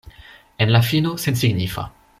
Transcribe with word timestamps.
En 0.57 0.71
la 0.71 0.81
fino, 0.81 1.15
sensignifa. 1.19 1.91